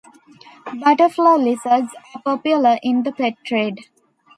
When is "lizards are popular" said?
1.35-2.79